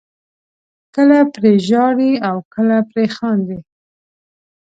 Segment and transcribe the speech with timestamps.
[0.95, 3.59] کله پرې ژاړئ او کله پرې خاندئ.